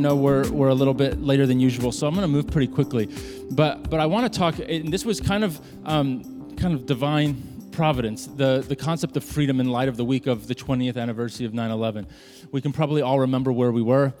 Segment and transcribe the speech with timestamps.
[0.00, 2.72] know we're, we're a little bit later than usual, so I'm going to move pretty
[2.72, 3.08] quickly.
[3.50, 7.70] But but I want to talk, and this was kind of um, kind of divine
[7.72, 11.46] providence, the, the concept of freedom in light of the week of the 20th anniversary
[11.46, 12.06] of 9/11.
[12.52, 14.12] We can probably all remember where we were.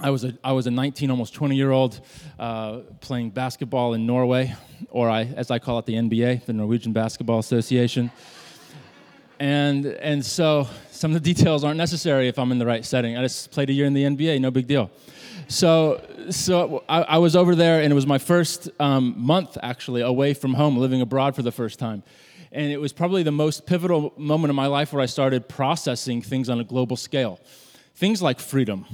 [0.00, 2.00] I was a, I was a 19, almost 20 year old
[2.38, 4.54] uh, playing basketball in Norway,
[4.90, 8.10] or I, as I call it, the NBA, the Norwegian Basketball Association.
[9.40, 13.16] And, and so some of the details aren't necessary if I'm in the right setting.
[13.16, 14.90] I just played a year in the NBA, no big deal.
[15.46, 20.02] So, so I, I was over there, and it was my first um, month actually
[20.02, 22.02] away from home, living abroad for the first time.
[22.50, 26.20] And it was probably the most pivotal moment of my life where I started processing
[26.20, 27.40] things on a global scale.
[27.94, 28.86] Things like freedom.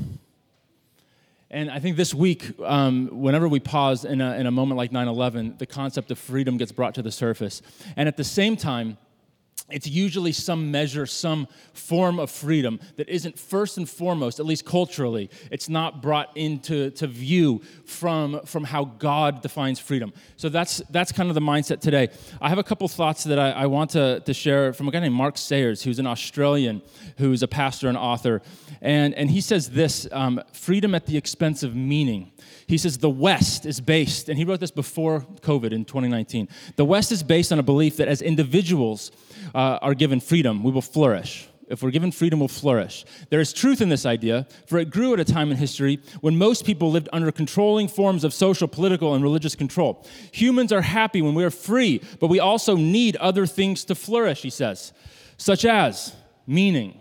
[1.51, 4.93] And I think this week, um, whenever we pause in a, in a moment like
[4.93, 7.63] 9 11, the concept of freedom gets brought to the surface.
[7.97, 8.99] And at the same time,
[9.71, 14.67] it's usually some measure, some form of freedom that isn't first and foremost, at least
[14.67, 20.13] culturally, it's not brought into to view from, from how God defines freedom.
[20.37, 22.11] So that's, that's kind of the mindset today.
[22.43, 25.01] I have a couple thoughts that I, I want to, to share from a guy
[25.01, 26.83] named Mark Sayers, who's an Australian,
[27.17, 28.43] who's a pastor and author.
[28.83, 32.33] And, and he says this um, freedom at the expense of meaning.
[32.67, 36.49] He says the West is based, and he wrote this before COVID in 2019.
[36.77, 39.11] The West is based on a belief that as individuals
[39.55, 41.49] uh, are given freedom, we will flourish.
[41.69, 43.05] If we're given freedom, we'll flourish.
[43.31, 46.37] There is truth in this idea, for it grew at a time in history when
[46.37, 50.07] most people lived under controlling forms of social, political, and religious control.
[50.33, 54.43] Humans are happy when we are free, but we also need other things to flourish,
[54.43, 54.93] he says,
[55.39, 56.15] such as
[56.47, 57.01] meaning,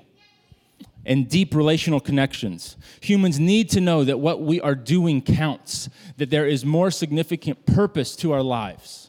[1.06, 2.78] and deep relational connections.
[3.02, 7.66] Humans need to know that what we are doing counts, that there is more significant
[7.66, 9.03] purpose to our lives,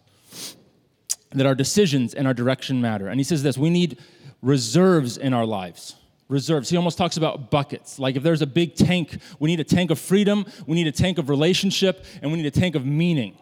[1.35, 3.09] that our decisions and our direction matter.
[3.09, 3.99] And he says this we need
[4.43, 5.97] reserves in our lives.
[6.29, 6.71] Reserves.
[6.71, 7.99] He almost talks about buckets.
[7.99, 10.93] Like if there's a big tank, we need a tank of freedom, we need a
[10.93, 13.37] tank of relationship, and we need a tank of meaning.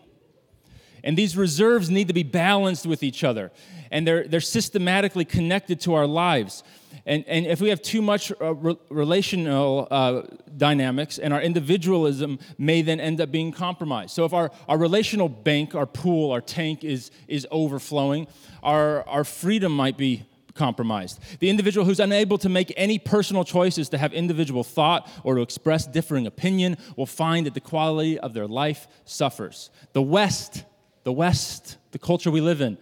[1.05, 3.51] And these reserves need to be balanced with each other.
[3.91, 6.63] And they're, they're systematically connected to our lives.
[7.05, 10.23] And, and if we have too much uh, re- relational uh,
[10.57, 14.11] dynamics, and our individualism may then end up being compromised.
[14.13, 18.29] So if our, our relational bank, our pool, our tank is, is overflowing,
[18.63, 20.25] our, our freedom might be
[20.55, 21.19] compromised.
[21.41, 25.41] The individual who's unable to make any personal choices to have individual thought or to
[25.41, 29.71] express differing opinion will find that the quality of their life suffers.
[29.93, 30.65] The West,
[31.05, 32.79] the West, the culture we live in,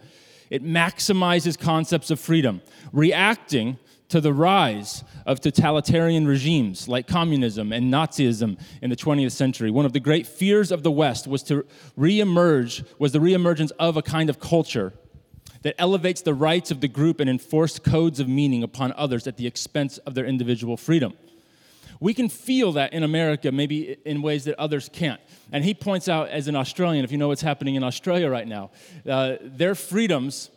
[0.49, 2.61] it maximizes concepts of freedom,
[2.91, 3.77] reacting
[4.09, 9.71] to the rise of totalitarian regimes like communism and Nazism in the 20th century.
[9.71, 11.65] One of the great fears of the West was to
[11.97, 14.91] reemerge, was the reemergence of a kind of culture
[15.61, 19.37] that elevates the rights of the group and enforced codes of meaning upon others at
[19.37, 21.13] the expense of their individual freedom.
[22.01, 25.21] We can feel that in America, maybe in ways that others can't.
[25.51, 28.47] And he points out, as an Australian, if you know what's happening in Australia right
[28.47, 28.71] now,
[29.07, 30.49] uh, their freedoms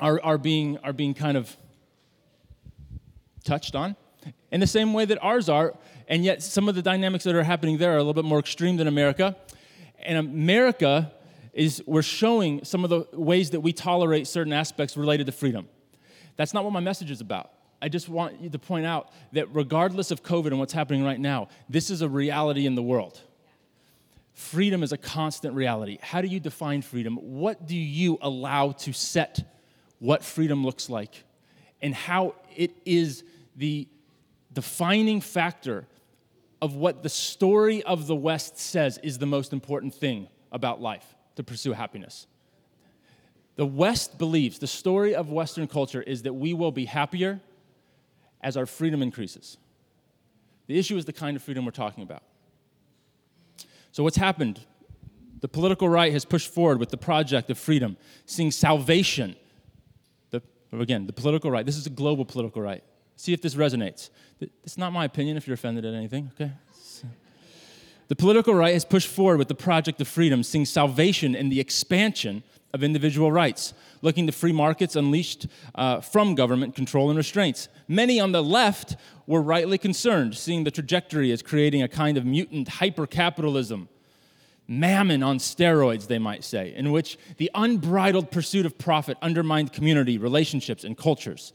[0.00, 1.56] are, are, being, are being kind of
[3.44, 3.94] touched on
[4.50, 5.74] in the same way that ours are,
[6.08, 8.40] and yet some of the dynamics that are happening there are a little bit more
[8.40, 9.36] extreme than America.
[10.00, 11.12] And America
[11.52, 15.68] is, we're showing some of the ways that we tolerate certain aspects related to freedom.
[16.34, 17.52] That's not what my message is about.
[17.84, 21.20] I just want you to point out that regardless of COVID and what's happening right
[21.20, 23.20] now, this is a reality in the world.
[24.32, 25.98] Freedom is a constant reality.
[26.00, 27.16] How do you define freedom?
[27.16, 29.46] What do you allow to set
[29.98, 31.24] what freedom looks like
[31.82, 33.22] and how it is
[33.54, 33.86] the
[34.54, 35.86] defining factor
[36.62, 41.04] of what the story of the West says is the most important thing about life
[41.36, 42.26] to pursue happiness.
[43.56, 47.42] The West believes, the story of Western culture is that we will be happier
[48.44, 49.56] as our freedom increases.
[50.68, 52.22] The issue is the kind of freedom we're talking about.
[53.90, 54.60] So, what's happened?
[55.40, 59.36] The political right has pushed forward with the project of freedom, seeing salvation.
[60.30, 60.42] The,
[60.72, 62.82] again, the political right, this is a global political right,
[63.16, 64.10] See if this resonates.
[64.40, 66.52] It's not my opinion if you're offended at anything, okay?
[68.08, 71.58] The political right has pushed forward with the project of freedom, seeing salvation in the
[71.58, 72.42] expansion
[72.74, 73.72] of individual rights,
[74.02, 77.68] looking to free markets unleashed uh, from government control and restraints.
[77.86, 78.96] Many on the left
[79.28, 83.88] were rightly concerned, seeing the trajectory as creating a kind of mutant hyper capitalism,
[84.66, 90.18] mammon on steroids, they might say, in which the unbridled pursuit of profit undermined community,
[90.18, 91.52] relationships, and cultures.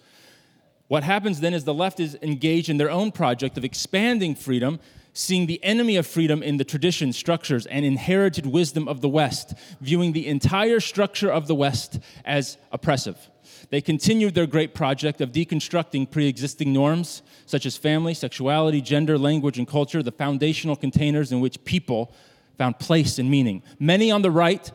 [0.88, 4.80] What happens then is the left is engaged in their own project of expanding freedom,
[5.14, 9.54] seeing the enemy of freedom in the tradition, structures, and inherited wisdom of the West,
[9.82, 13.30] viewing the entire structure of the West as oppressive.
[13.70, 19.18] They continued their great project of deconstructing pre existing norms, such as family, sexuality, gender,
[19.18, 22.14] language, and culture, the foundational containers in which people
[22.58, 23.64] found place and meaning.
[23.80, 24.72] Many on the right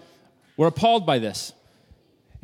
[0.56, 1.52] were appalled by this.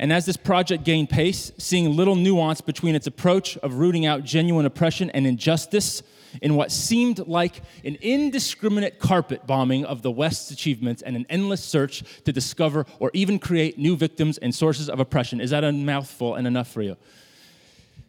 [0.01, 4.23] And as this project gained pace, seeing little nuance between its approach of rooting out
[4.23, 6.01] genuine oppression and injustice
[6.41, 11.63] in what seemed like an indiscriminate carpet bombing of the West's achievements and an endless
[11.63, 15.39] search to discover or even create new victims and sources of oppression.
[15.39, 16.97] Is that a mouthful and enough for you?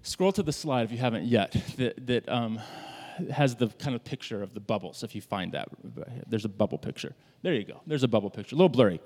[0.02, 2.58] Scroll to the slide if you haven't yet, that, that um,
[3.30, 5.68] has the kind of picture of the bubbles, if you find that.
[6.26, 7.14] There's a bubble picture.
[7.42, 7.82] There you go.
[7.86, 8.98] There's a bubble picture, a little blurry.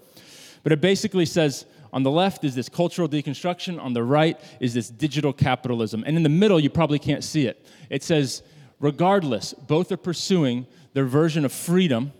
[0.63, 4.75] But it basically says on the left is this cultural deconstruction, on the right is
[4.75, 6.05] this digital capitalism.
[6.07, 7.65] And in the middle, you probably can't see it.
[7.91, 8.43] It says
[8.81, 12.13] regardless, both are pursuing their version of freedom.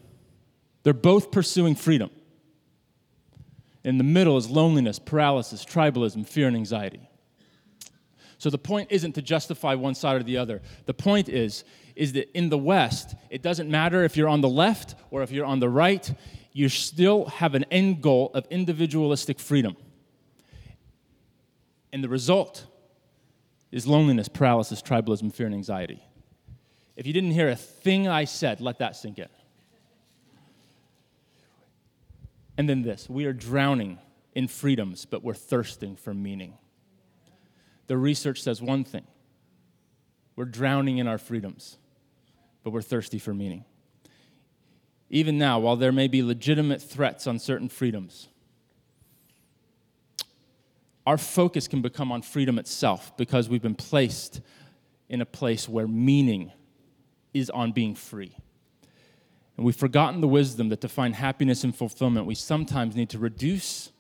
[0.83, 2.11] They're both pursuing freedom.
[3.85, 7.09] In the middle is loneliness, paralysis, tribalism, fear, and anxiety.
[8.39, 10.61] So the point isn't to justify one side or the other.
[10.85, 11.65] The point is,
[11.95, 15.31] is that in the West, it doesn't matter if you're on the left or if
[15.31, 16.13] you're on the right,
[16.57, 19.77] you still have an end goal of individualistic freedom.
[21.93, 22.65] And the result
[23.71, 26.03] is loneliness, paralysis, tribalism, fear, and anxiety.
[26.97, 29.29] If you didn't hear a thing I said, let that sink in.
[32.57, 33.99] And then this we are drowning
[34.35, 36.55] in freedoms, but we're thirsting for meaning.
[37.87, 39.07] The research says one thing
[40.37, 41.77] we're drowning in our freedoms,
[42.65, 43.67] but we're thirsty for meaning.
[45.11, 48.29] Even now, while there may be legitimate threats on certain freedoms,
[51.07, 54.41] our focus can become on freedom itself because we've been placed
[55.09, 56.51] in a place where meaning
[57.33, 58.37] is on being free.
[59.57, 63.19] And we've forgotten the wisdom that to find happiness and fulfillment, we sometimes need to
[63.19, 63.93] reduce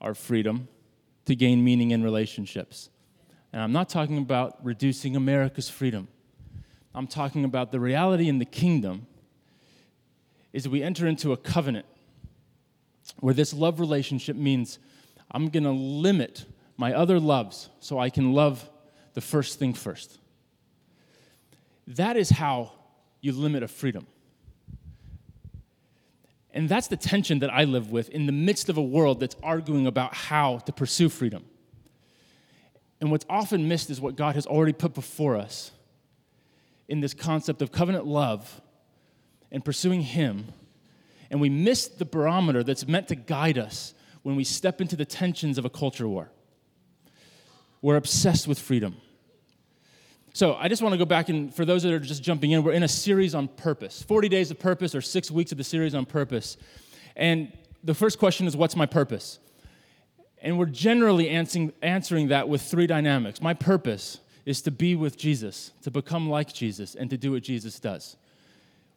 [0.00, 0.68] our freedom
[1.24, 2.90] to gain meaning in relationships.
[3.52, 6.08] And I'm not talking about reducing America's freedom.
[6.94, 9.06] I'm talking about the reality in the kingdom
[10.52, 11.86] is we enter into a covenant
[13.20, 14.78] where this love relationship means
[15.30, 16.44] I'm going to limit
[16.76, 18.68] my other loves so I can love
[19.14, 20.18] the first thing first.
[21.86, 22.72] That is how
[23.20, 24.06] you limit a freedom.
[26.54, 29.36] And that's the tension that I live with in the midst of a world that's
[29.42, 31.44] arguing about how to pursue freedom.
[33.00, 35.72] And what's often missed is what God has already put before us
[36.88, 38.60] in this concept of covenant love
[39.52, 40.46] and pursuing Him.
[41.30, 45.04] And we miss the barometer that's meant to guide us when we step into the
[45.04, 46.30] tensions of a culture war.
[47.80, 48.96] We're obsessed with freedom.
[50.32, 52.62] So I just want to go back and for those that are just jumping in,
[52.62, 55.64] we're in a series on purpose 40 days of purpose or six weeks of the
[55.64, 56.56] series on purpose.
[57.16, 57.52] And
[57.84, 59.38] the first question is, What's my purpose?
[60.40, 63.40] And we're generally answering, answering that with three dynamics.
[63.40, 67.44] My purpose is to be with Jesus, to become like Jesus, and to do what
[67.44, 68.16] Jesus does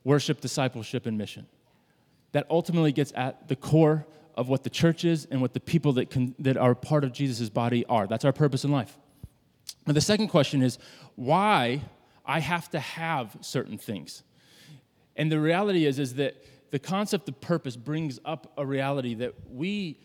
[0.06, 1.46] worship, discipleship, and mission.
[2.32, 4.06] That ultimately gets at the core
[4.36, 7.12] of what the church is and what the people that, can, that are part of
[7.12, 8.08] Jesus' body are.
[8.08, 8.98] That's our purpose in life.
[9.86, 10.78] Now, the second question is
[11.16, 11.82] why
[12.26, 14.24] I have to have certain things.
[15.16, 16.36] And the reality is, is that
[16.72, 20.00] the concept of purpose brings up a reality that we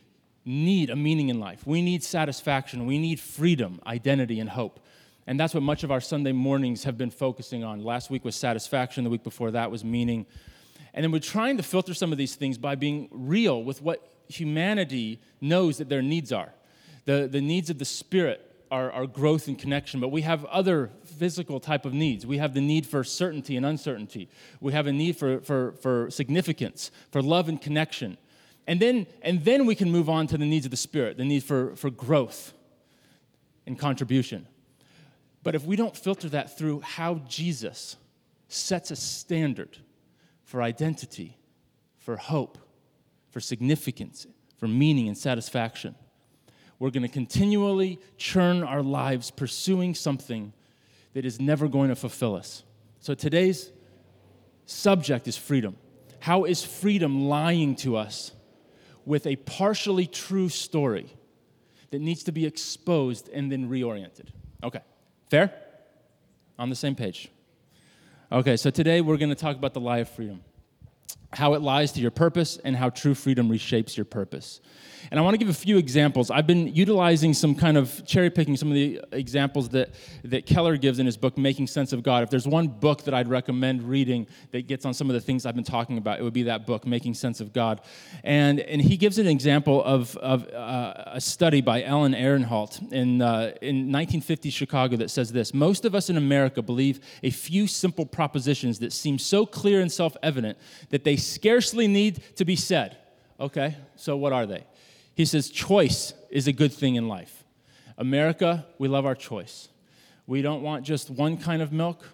[0.44, 1.66] need a meaning in life.
[1.66, 2.86] We need satisfaction.
[2.86, 4.80] We need freedom, identity, and hope.
[5.26, 7.82] And that's what much of our Sunday mornings have been focusing on.
[7.82, 10.26] Last week was satisfaction, the week before that was meaning.
[10.94, 14.06] And then we're trying to filter some of these things by being real with what
[14.28, 16.52] humanity knows that their needs are
[17.04, 20.90] the, the needs of the spirit are, our growth and connection, but we have other
[21.04, 22.24] physical type of needs.
[22.24, 24.28] We have the need for certainty and uncertainty.
[24.60, 28.16] We have a need for, for, for significance, for love and connection.
[28.66, 31.24] And then, and then we can move on to the needs of the Spirit, the
[31.24, 32.52] need for, for growth
[33.66, 34.46] and contribution.
[35.42, 37.96] But if we don't filter that through how Jesus
[38.48, 39.78] sets a standard
[40.44, 41.38] for identity,
[41.96, 42.58] for hope,
[43.30, 44.26] for significance,
[44.58, 45.94] for meaning and satisfaction,
[46.78, 50.52] we're going to continually churn our lives pursuing something
[51.12, 52.64] that is never going to fulfill us.
[53.00, 53.70] So today's
[54.66, 55.76] subject is freedom.
[56.20, 58.32] How is freedom lying to us
[59.04, 61.14] with a partially true story
[61.90, 64.28] that needs to be exposed and then reoriented?
[64.62, 64.80] Okay,
[65.30, 65.52] fair?
[66.58, 67.30] On the same page.
[68.32, 70.42] Okay, so today we're going to talk about the lie of freedom.
[71.32, 74.60] How it lies to your purpose, and how true freedom reshapes your purpose.
[75.10, 76.30] And I want to give a few examples.
[76.30, 79.90] I've been utilizing some kind of cherry picking some of the examples that,
[80.24, 82.22] that Keller gives in his book, Making Sense of God.
[82.22, 85.46] If there's one book that I'd recommend reading that gets on some of the things
[85.46, 87.80] I've been talking about, it would be that book, Making Sense of God.
[88.24, 93.22] And, and he gives an example of, of uh, a study by Alan Ehrenhalt in,
[93.22, 97.66] uh, in 1950 Chicago that says this Most of us in America believe a few
[97.66, 100.58] simple propositions that seem so clear and self evident
[100.90, 102.96] that they scarcely need to be said.
[103.38, 104.64] Okay, so what are they?
[105.14, 107.44] He says, choice is a good thing in life.
[107.96, 109.68] America, we love our choice.
[110.26, 112.04] We don't want just one kind of milk,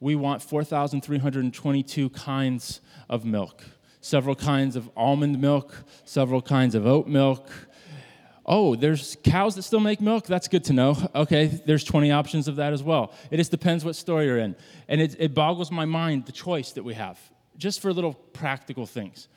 [0.00, 3.62] we want 4,322 kinds of milk.
[4.00, 5.74] Several kinds of almond milk,
[6.04, 7.50] several kinds of oat milk.
[8.46, 10.26] Oh, there's cows that still make milk?
[10.26, 10.96] That's good to know.
[11.14, 13.12] Okay, there's 20 options of that as well.
[13.30, 14.56] It just depends what store you're in.
[14.88, 17.18] And it, it boggles my mind the choice that we have,
[17.60, 19.28] just for little practical things.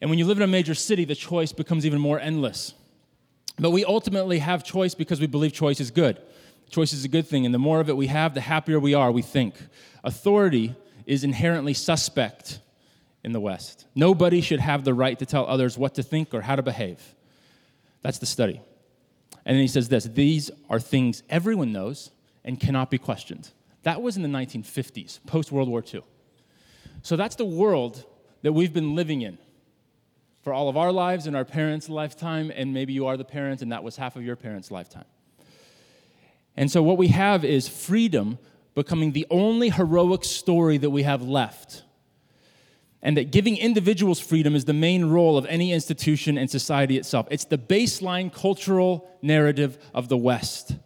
[0.00, 2.74] And when you live in a major city, the choice becomes even more endless.
[3.58, 6.20] But we ultimately have choice because we believe choice is good.
[6.70, 8.94] Choice is a good thing, and the more of it we have, the happier we
[8.94, 9.54] are, we think.
[10.02, 10.74] Authority
[11.06, 12.60] is inherently suspect
[13.22, 13.86] in the West.
[13.94, 17.14] Nobody should have the right to tell others what to think or how to behave.
[18.00, 18.60] That's the study.
[19.44, 22.10] And then he says this these are things everyone knows
[22.44, 23.50] and cannot be questioned.
[23.82, 26.02] That was in the 1950s, post World War II.
[27.02, 28.04] So that's the world
[28.42, 29.38] that we've been living in
[30.42, 33.62] for all of our lives and our parents' lifetime, and maybe you are the parents,
[33.62, 35.04] and that was half of your parents' lifetime.
[36.56, 38.38] And so, what we have is freedom
[38.74, 41.82] becoming the only heroic story that we have left.
[43.04, 47.26] And that giving individuals freedom is the main role of any institution and society itself.
[47.30, 50.76] It's the baseline cultural narrative of the West.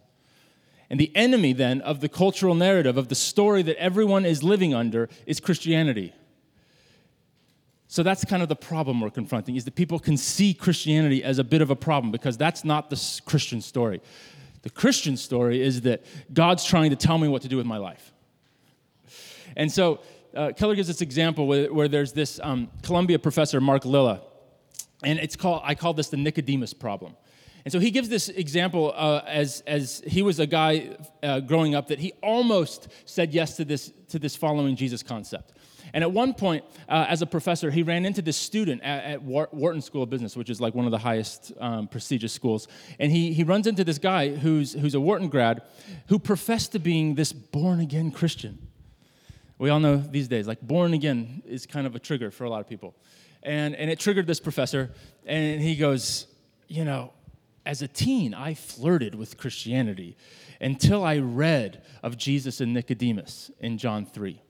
[0.89, 4.73] And the enemy, then, of the cultural narrative, of the story that everyone is living
[4.73, 6.13] under, is Christianity.
[7.87, 11.39] So that's kind of the problem we're confronting is that people can see Christianity as
[11.39, 14.01] a bit of a problem because that's not the Christian story.
[14.61, 16.03] The Christian story is that
[16.33, 18.11] God's trying to tell me what to do with my life.
[19.55, 20.01] And so
[20.35, 24.21] uh, Keller gives this example where, where there's this um, Columbia professor, Mark Lilla,
[25.03, 27.15] and it's called, I call this the Nicodemus problem.
[27.67, 31.75] And so he gives this example uh, as, as he was a guy uh, growing
[31.75, 35.51] up that he almost said yes to this, to this following Jesus concept.
[35.93, 39.21] And at one point, uh, as a professor, he ran into this student at, at,
[39.21, 42.69] Wharton School of Business, which is like one of the highest um, prestigious schools.
[42.99, 45.61] And he, he runs into this guy who's, who's a Wharton grad
[46.07, 48.65] who professed to being this born again Christian.
[49.57, 52.49] We all know these days, like born again is kind of a trigger for a
[52.49, 52.95] lot of people.
[53.43, 54.93] And, and it triggered this professor,
[55.25, 56.27] and he goes,
[56.69, 57.11] You know,
[57.67, 60.15] as a teen, I flirted with Christianity
[60.61, 64.41] until I read of Jesus and Nicodemus in John 3.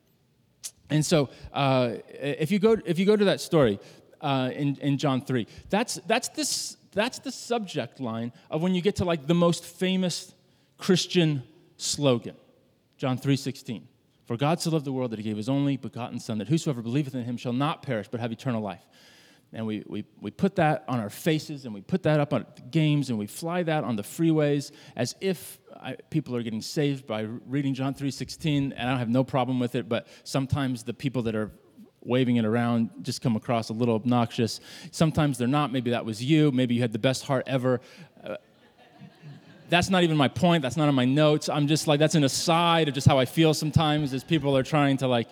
[0.91, 3.79] And so, uh, if, you go, if you go to that story
[4.21, 8.81] uh, in, in John 3, that's, that's, this, that's the subject line of when you
[8.81, 10.33] get to like the most famous
[10.77, 11.43] Christian
[11.77, 12.35] slogan,
[12.97, 13.81] John 3.16.
[14.25, 16.83] For God so loved the world that he gave his only begotten Son, that whosoever
[16.83, 18.85] believeth in him shall not perish, but have eternal life.
[19.53, 22.45] And we, we, we put that on our faces, and we put that up on
[22.69, 27.07] games, and we fly that on the freeways as if I, people are getting saved
[27.07, 29.87] by reading John 3:16, and I have no problem with it.
[29.87, 31.51] But sometimes the people that are
[32.03, 34.59] waving it around just come across a little obnoxious.
[34.91, 35.71] Sometimes they're not.
[35.71, 36.51] Maybe that was you.
[36.51, 37.81] Maybe you had the best heart ever.
[38.23, 38.37] Uh,
[39.69, 40.61] that's not even my point.
[40.61, 41.49] That's not on my notes.
[41.49, 44.63] I'm just like that's an aside of just how I feel sometimes as people are
[44.63, 45.27] trying to like.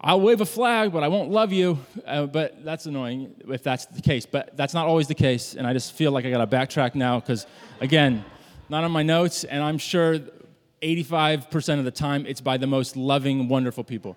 [0.00, 1.78] I'll wave a flag, but I won't love you.
[2.04, 4.26] Uh, but that's annoying if that's the case.
[4.26, 6.94] But that's not always the case, and I just feel like I got to backtrack
[6.94, 7.46] now because,
[7.80, 8.24] again,
[8.68, 10.18] not on my notes, and I'm sure
[10.82, 14.16] 85% of the time it's by the most loving, wonderful people.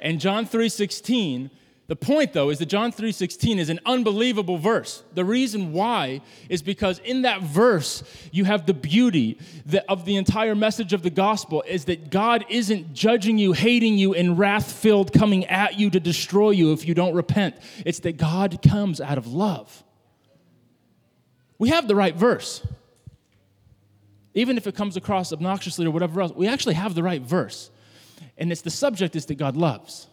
[0.00, 1.50] And John 3:16,
[1.88, 5.02] the point though is that John 3:16 is an unbelievable verse.
[5.14, 8.02] The reason why is because in that verse
[8.32, 9.38] you have the beauty
[9.88, 14.14] of the entire message of the gospel is that God isn't judging you, hating you,
[14.14, 17.56] and wrath-filled coming at you to destroy you if you don't repent.
[17.84, 19.84] It's that God comes out of love.
[21.58, 22.62] We have the right verse
[24.36, 27.70] even if it comes across obnoxiously or whatever else, we actually have the right verse.
[28.36, 30.08] And it's the subject is that God loves.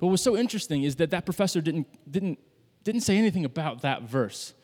[0.00, 2.38] But what's so interesting is that that professor didn't, didn't,
[2.84, 4.54] didn't say anything about that verse.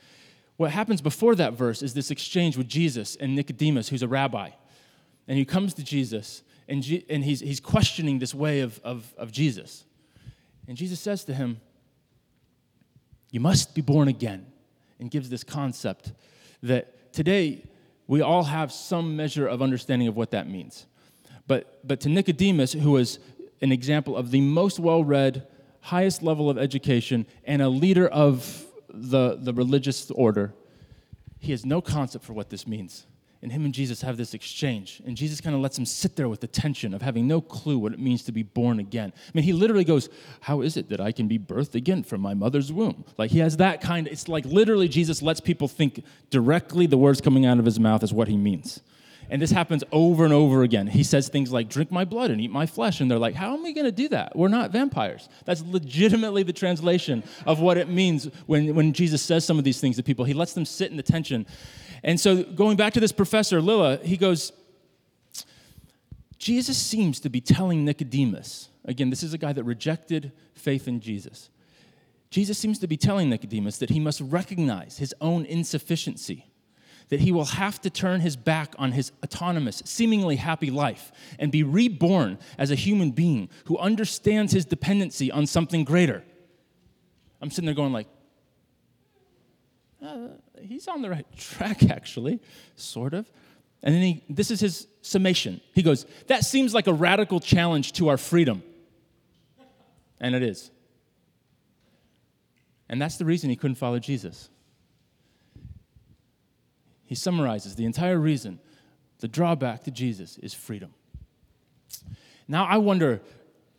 [0.57, 4.49] What happens before that verse is this exchange with Jesus and Nicodemus, who's a rabbi.
[5.29, 9.13] And he comes to Jesus, and, G- and he's, he's questioning this way of, of,
[9.19, 9.85] of Jesus.
[10.67, 11.61] And Jesus says to him,
[13.31, 14.47] You must be born again,
[14.99, 16.13] and gives this concept
[16.63, 17.63] that today
[18.07, 20.87] we all have some measure of understanding of what that means.
[21.47, 23.19] But, but to Nicodemus, who was
[23.61, 25.47] an example of the most well read,
[25.81, 30.55] highest level of education, and a leader of the, the religious order.
[31.39, 33.07] He has no concept for what this means.
[33.43, 35.03] And him and Jesus have this exchange.
[35.07, 37.79] And Jesus kind of lets him sit there with the tension of having no clue
[37.79, 39.13] what it means to be born again.
[39.15, 40.09] I mean, he literally goes,
[40.41, 43.05] How is it that I can be birthed again from my mother's womb?
[43.19, 46.97] Like he has that kind of, it's like literally Jesus lets people think directly the
[46.97, 48.81] words coming out of his mouth is what he means.
[49.29, 50.87] And this happens over and over again.
[50.87, 53.01] He says things like, drink my blood and eat my flesh.
[53.01, 54.37] And they're like, how am we going to do that?
[54.37, 55.29] We're not vampires.
[55.45, 59.81] That's legitimately the translation of what it means when, when Jesus says some of these
[59.81, 60.25] things to people.
[60.25, 61.47] He lets them sit in the tension.
[62.05, 64.53] And so, going back to this professor, Lilla, he goes,
[66.39, 71.01] Jesus seems to be telling Nicodemus, again, this is a guy that rejected faith in
[71.01, 71.51] Jesus.
[72.31, 76.47] Jesus seems to be telling Nicodemus that he must recognize his own insufficiency
[77.09, 81.53] that he will have to turn his back on his autonomous, seemingly happy life and
[81.53, 86.25] be reborn as a human being who understands his dependency on something greater.
[87.41, 88.09] I'm sitting there going like,
[90.05, 90.29] uh,
[90.61, 92.41] he's on the right track, actually,
[92.75, 93.31] sort of.
[93.83, 95.61] And then he, this is his summation.
[95.75, 98.63] He goes, That seems like a radical challenge to our freedom.
[100.21, 100.71] And it is.
[102.89, 104.49] And that's the reason he couldn't follow Jesus
[107.07, 108.59] he summarizes the entire reason
[109.21, 110.93] the drawback to Jesus is freedom.
[112.49, 113.21] Now, I wonder,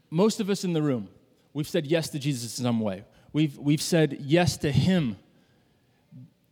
[0.10, 1.10] most of us in the room,
[1.54, 3.06] we've said yes to Jesus in some way.
[3.34, 5.18] We've, we've said yes to Him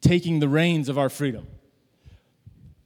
[0.01, 1.47] taking the reins of our freedom.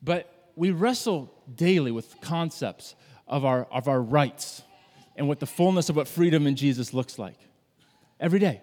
[0.02, 2.96] But we wrestle daily with concepts
[3.28, 4.64] of our, of our rights
[5.16, 7.38] and what the fullness of what freedom in Jesus looks like.
[8.20, 8.62] Every day.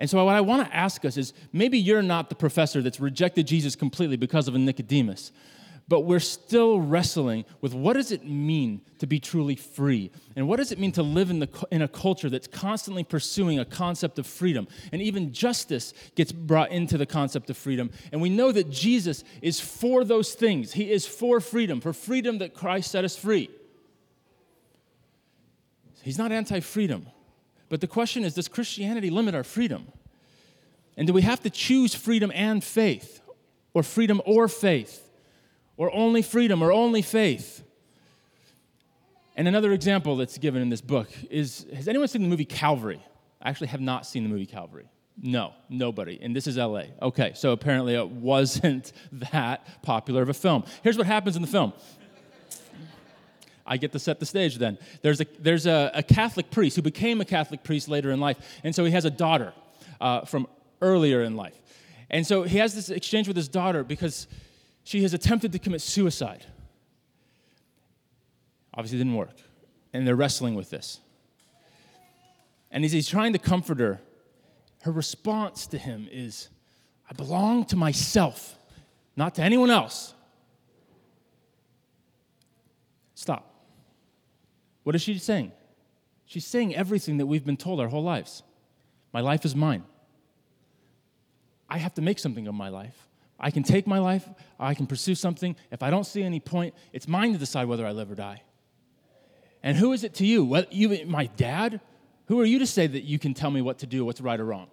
[0.00, 2.98] And so, what I want to ask us is maybe you're not the professor that's
[2.98, 5.30] rejected Jesus completely because of a Nicodemus,
[5.88, 10.10] but we're still wrestling with what does it mean to be truly free?
[10.36, 13.58] And what does it mean to live in, the, in a culture that's constantly pursuing
[13.58, 14.68] a concept of freedom?
[14.90, 17.90] And even justice gets brought into the concept of freedom.
[18.10, 20.72] And we know that Jesus is for those things.
[20.72, 23.50] He is for freedom, for freedom that Christ set us free.
[26.02, 27.06] He's not anti freedom.
[27.70, 29.86] But the question is does Christianity limit our freedom?
[30.98, 33.22] And do we have to choose freedom and faith?
[33.72, 35.08] Or freedom or faith?
[35.78, 37.62] Or only freedom or only faith?
[39.36, 43.02] And another example that's given in this book is Has anyone seen the movie Calvary?
[43.40, 44.90] I actually have not seen the movie Calvary.
[45.22, 46.18] No, nobody.
[46.20, 46.84] And this is LA.
[47.00, 50.64] Okay, so apparently it wasn't that popular of a film.
[50.82, 51.72] Here's what happens in the film
[53.70, 54.78] I get to set the stage then.
[55.00, 58.36] There's a, there's a, a, Catholic priest who became a Catholic priest later in life.
[58.64, 59.52] And so he has a daughter
[60.00, 60.48] uh, from
[60.82, 61.54] earlier in life.
[62.10, 64.26] And so he has this exchange with his daughter because
[64.82, 66.44] she has attempted to commit suicide.
[68.74, 69.36] Obviously, didn't work.
[69.92, 70.98] And they're wrestling with this.
[72.72, 74.00] And as he's trying to comfort her,
[74.82, 76.48] her response to him is,
[77.08, 78.56] I belong to myself,
[79.14, 80.12] not to anyone else.
[83.14, 83.49] Stop.
[84.82, 85.52] What is she saying?
[86.26, 88.42] She's saying everything that we've been told our whole lives.
[89.12, 89.84] My life is mine.
[91.68, 93.08] I have to make something of my life.
[93.38, 95.56] I can take my life, I can pursue something.
[95.70, 98.42] If I don't see any point, it's mine to decide whether I live or die.
[99.62, 100.44] And who is it to you?
[100.44, 101.80] What, you my dad?
[102.26, 104.38] Who are you to say that you can tell me what to do, what's right
[104.38, 104.68] or wrong?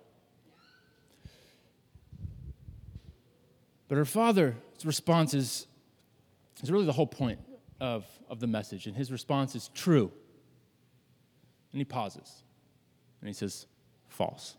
[3.88, 5.65] But her father's response is,
[6.62, 7.39] is really the whole point
[7.80, 8.88] of, of the message.
[8.88, 10.12] And his response is true.
[11.72, 12.44] And he pauses.
[13.22, 13.66] And he says,
[14.10, 14.56] false.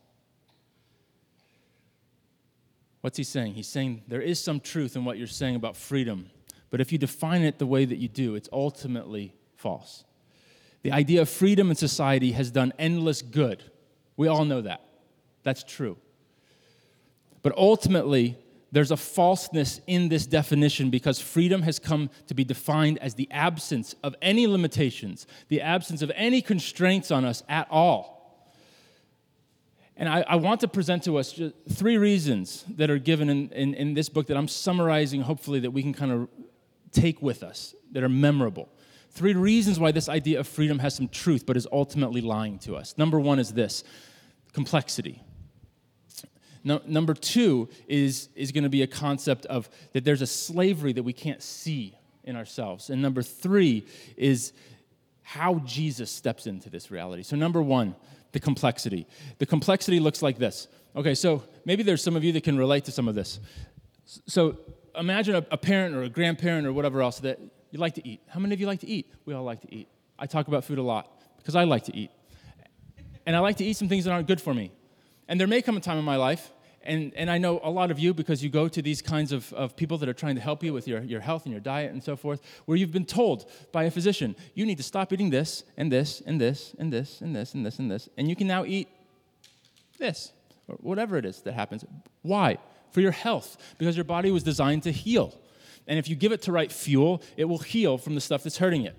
[3.01, 3.55] What's he saying?
[3.55, 6.31] He's saying there is some truth in what you're saying about freedom,
[6.71, 10.05] but if you define it the way that you do, it's ultimately false.
[10.83, 13.63] The idea of freedom in society has done endless good.
[14.17, 14.83] We all know that.
[15.43, 15.97] That's true.
[17.43, 18.37] But ultimately,
[18.71, 23.29] there's a falseness in this definition because freedom has come to be defined as the
[23.31, 28.19] absence of any limitations, the absence of any constraints on us at all.
[29.97, 31.41] And I, I want to present to us
[31.73, 35.73] three reasons that are given in, in, in this book that I'm summarizing, hopefully, that
[35.73, 36.29] we can kind of
[36.93, 38.69] take with us, that are memorable.
[39.11, 42.77] Three reasons why this idea of freedom has some truth, but is ultimately lying to
[42.77, 42.97] us.
[42.97, 43.83] Number one is this
[44.53, 45.23] complexity.
[46.69, 50.93] No, number two is, is going to be a concept of that there's a slavery
[50.93, 52.91] that we can't see in ourselves.
[52.91, 53.87] And number three
[54.19, 54.53] is
[55.23, 57.23] how Jesus steps into this reality.
[57.23, 57.97] So, number one,
[58.33, 59.07] the complexity.
[59.39, 60.69] The complexity looks like this.
[60.95, 63.41] Okay, so maybe there's some of you that can relate to some of this.
[64.27, 64.59] So,
[64.95, 68.21] imagine a, a parent or a grandparent or whatever else that you like to eat.
[68.29, 69.11] How many of you like to eat?
[69.25, 69.89] We all like to eat.
[70.19, 72.11] I talk about food a lot because I like to eat.
[73.25, 74.71] and I like to eat some things that aren't good for me.
[75.29, 76.51] And there may come a time in my life,
[76.89, 79.53] and, and I know a lot of you because you go to these kinds of,
[79.53, 81.93] of people that are trying to help you with your, your health and your diet
[81.93, 85.31] and so forth, where you've been told by a physician, you need to stop eating
[85.31, 88.35] this and this and this and this and this and this and this, and you
[88.35, 88.89] can now eat
[89.99, 90.33] this
[90.67, 91.85] or whatever it is that happens.
[92.23, 92.59] Why?
[92.91, 95.35] For your health, because your body was designed to heal.
[95.87, 98.59] And if you give it to right fuel, it will heal from the stuff that's
[98.59, 98.97] hurting it.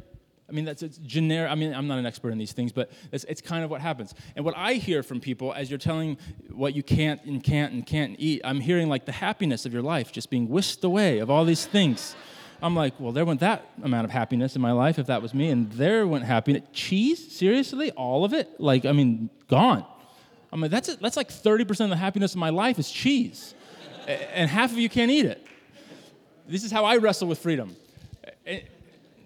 [0.50, 1.52] I mean, that's it's generic.
[1.52, 3.82] I mean, I'm not an expert in these things, but it's, it's kind of what
[3.82, 4.16] happens.
[4.36, 6.18] And what I hear from people as you're telling
[6.52, 9.84] what you can't and can't and can't eat, I'm hearing like the happiness of your
[9.84, 12.16] life just being whisked away of all these things.
[12.62, 15.34] I'm like, well, there went that amount of happiness in my life if that was
[15.34, 16.64] me, and there went happiness.
[16.74, 17.32] Cheese?
[17.32, 17.92] Seriously?
[17.92, 18.60] All of it?
[18.60, 19.86] Like, I mean, gone.
[20.52, 23.54] I mean, that's, that's like 30% of the happiness of my life is cheese.
[24.08, 25.46] and half of you can't eat it.
[26.48, 27.76] This is how I wrestle with freedom.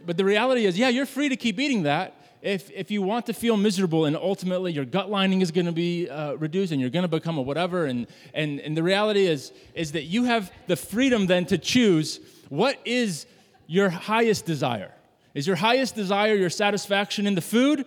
[0.05, 3.25] But the reality is, yeah, you're free to keep eating that if, if you want
[3.27, 6.81] to feel miserable and ultimately your gut lining is going to be uh, reduced and
[6.81, 7.85] you're going to become a whatever.
[7.85, 12.19] And, and, and the reality is, is that you have the freedom then to choose
[12.49, 13.25] what is
[13.65, 14.91] your highest desire.
[15.33, 17.85] Is your highest desire your satisfaction in the food?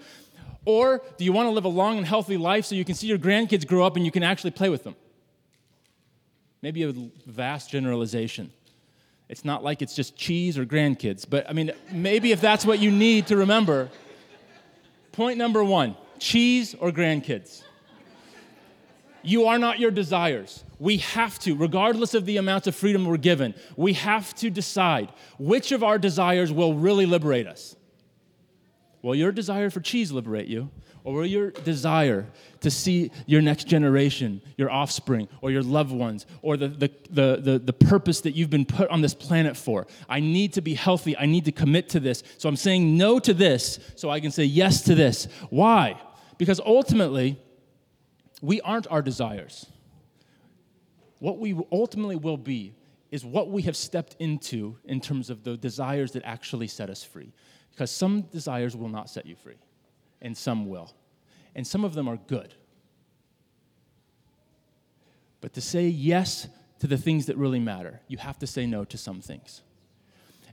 [0.65, 3.07] Or do you want to live a long and healthy life so you can see
[3.07, 4.97] your grandkids grow up and you can actually play with them?
[6.63, 6.93] Maybe a
[7.27, 8.51] vast generalization.
[9.29, 12.79] It's not like it's just cheese or grandkids, but I mean, maybe if that's what
[12.79, 13.91] you need to remember.
[15.13, 17.63] Point number one cheese or grandkids.
[19.23, 20.63] You are not your desires.
[20.79, 25.13] We have to, regardless of the amount of freedom we're given, we have to decide
[25.39, 27.75] which of our desires will really liberate us.
[29.03, 30.71] Will your desire for cheese liberate you?
[31.07, 32.27] Or your desire
[32.61, 37.39] to see your next generation, your offspring, or your loved ones, or the, the, the,
[37.41, 39.87] the, the purpose that you've been put on this planet for?
[40.09, 41.17] I need to be healthy.
[41.17, 42.25] I need to commit to this.
[42.39, 45.29] So I'm saying no to this so I can say yes to this.
[45.49, 45.97] Why?
[46.39, 47.41] Because ultimately,
[48.43, 49.65] we aren't our desires.
[51.21, 52.75] What we ultimately will be
[53.13, 57.05] is what we have stepped into in terms of the desires that actually set us
[57.05, 57.33] free.
[57.71, 59.55] Because some desires will not set you free
[60.21, 60.95] and some will.
[61.55, 62.55] And some of them are good.
[65.41, 66.49] But to say yes
[66.81, 69.63] to the things that really matter, you have to say no to some things.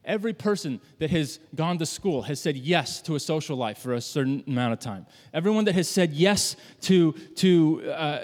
[0.05, 3.93] Every person that has gone to school has said yes to a social life for
[3.93, 5.05] a certain amount of time.
[5.33, 8.19] Everyone that has said yes to, to, uh,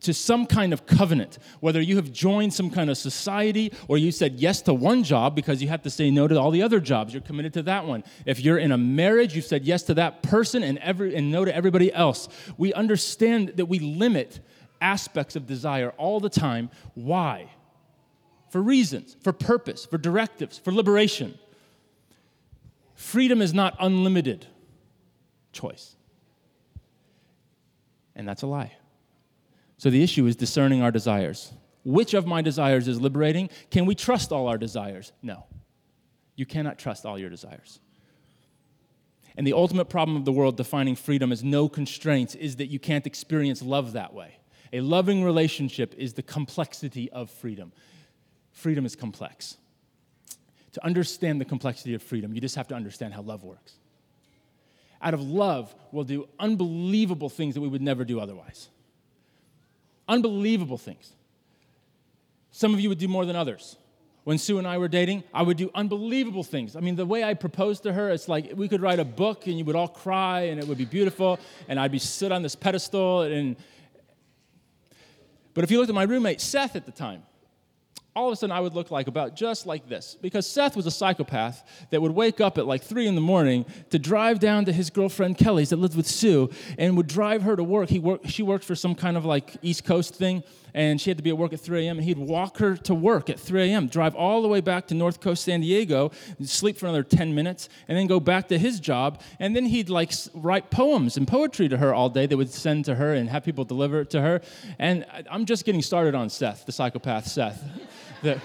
[0.00, 4.10] to some kind of covenant, whether you have joined some kind of society or you
[4.10, 6.80] said yes to one job because you have to say no to all the other
[6.80, 8.04] jobs, you're committed to that one.
[8.24, 11.44] If you're in a marriage, you've said yes to that person and, every, and no
[11.44, 12.28] to everybody else.
[12.56, 14.40] We understand that we limit
[14.80, 16.70] aspects of desire all the time.
[16.94, 17.50] Why?
[18.50, 21.38] For reasons, for purpose, for directives, for liberation.
[22.94, 24.46] Freedom is not unlimited
[25.52, 25.96] choice.
[28.16, 28.72] And that's a lie.
[29.76, 31.52] So the issue is discerning our desires.
[31.84, 33.50] Which of my desires is liberating?
[33.70, 35.12] Can we trust all our desires?
[35.22, 35.46] No.
[36.34, 37.80] You cannot trust all your desires.
[39.36, 42.80] And the ultimate problem of the world defining freedom as no constraints is that you
[42.80, 44.38] can't experience love that way.
[44.72, 47.72] A loving relationship is the complexity of freedom
[48.58, 49.56] freedom is complex.
[50.72, 53.74] To understand the complexity of freedom, you just have to understand how love works.
[55.00, 58.68] Out of love, we'll do unbelievable things that we would never do otherwise.
[60.08, 61.12] Unbelievable things.
[62.50, 63.76] Some of you would do more than others.
[64.24, 66.76] When Sue and I were dating, I would do unbelievable things.
[66.76, 69.46] I mean, the way I proposed to her, it's like we could write a book
[69.46, 72.42] and you would all cry and it would be beautiful, and I'd be sit on
[72.42, 73.22] this pedestal.
[73.22, 73.56] And
[75.54, 77.22] but if you looked at my roommate Seth at the time,
[78.16, 80.16] all of a sudden I would look like about just like this.
[80.20, 83.64] Because Seth was a psychopath that would wake up at like three in the morning
[83.90, 87.54] to drive down to his girlfriend Kelly's that lived with Sue and would drive her
[87.54, 87.88] to work.
[87.88, 90.42] He worked, she worked for some kind of like East Coast thing
[90.74, 91.98] and she had to be at work at 3 a.m.
[91.98, 94.94] and he'd walk her to work at 3 a.m., drive all the way back to
[94.94, 96.10] North Coast San Diego,
[96.42, 99.20] sleep for another 10 minutes, and then go back to his job.
[99.38, 102.84] And then he'd like write poems and poetry to her all day that would send
[102.86, 104.40] to her and have people deliver it to her.
[104.78, 107.62] And I'm just getting started on Seth, the psychopath Seth.
[108.22, 108.40] the,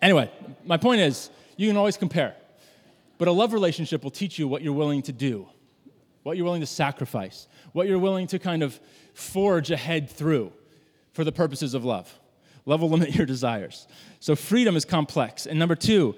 [0.00, 0.30] anyway,
[0.64, 2.34] my point is, you can always compare.
[3.18, 5.48] But a love relationship will teach you what you're willing to do,
[6.22, 8.80] what you're willing to sacrifice, what you're willing to kind of
[9.14, 10.52] forge ahead through
[11.12, 12.18] for the purposes of love.
[12.64, 13.86] Love will limit your desires.
[14.20, 15.46] So freedom is complex.
[15.46, 16.14] And number two,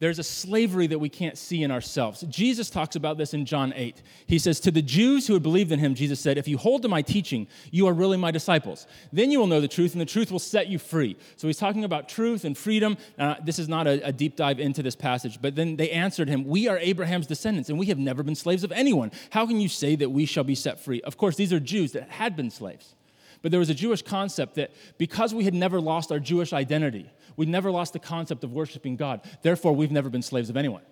[0.00, 2.22] There's a slavery that we can't see in ourselves.
[2.22, 4.00] Jesus talks about this in John 8.
[4.26, 6.80] He says, To the Jews who had believed in him, Jesus said, If you hold
[6.82, 8.86] to my teaching, you are really my disciples.
[9.12, 11.18] Then you will know the truth, and the truth will set you free.
[11.36, 12.96] So he's talking about truth and freedom.
[13.18, 16.28] Uh, this is not a, a deep dive into this passage, but then they answered
[16.28, 19.12] him, We are Abraham's descendants, and we have never been slaves of anyone.
[19.28, 21.02] How can you say that we shall be set free?
[21.02, 22.94] Of course, these are Jews that had been slaves.
[23.42, 27.10] But there was a Jewish concept that because we had never lost our Jewish identity,
[27.36, 29.22] we never lost the concept of worshiping God.
[29.42, 30.82] Therefore, we've never been slaves of anyone.